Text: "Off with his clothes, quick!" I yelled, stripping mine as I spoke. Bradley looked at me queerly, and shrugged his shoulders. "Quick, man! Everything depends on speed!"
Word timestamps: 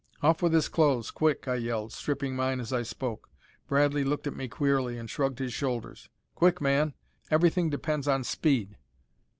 "Off 0.23 0.41
with 0.41 0.51
his 0.51 0.67
clothes, 0.67 1.11
quick!" 1.11 1.47
I 1.47 1.53
yelled, 1.57 1.93
stripping 1.93 2.35
mine 2.35 2.59
as 2.59 2.73
I 2.73 2.81
spoke. 2.81 3.29
Bradley 3.67 4.03
looked 4.03 4.25
at 4.25 4.35
me 4.35 4.47
queerly, 4.47 4.97
and 4.97 5.07
shrugged 5.07 5.37
his 5.37 5.53
shoulders. 5.53 6.09
"Quick, 6.33 6.59
man! 6.59 6.95
Everything 7.29 7.69
depends 7.69 8.07
on 8.07 8.23
speed!" 8.23 8.77